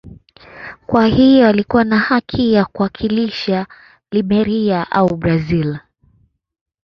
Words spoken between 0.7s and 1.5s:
Kwa hiyo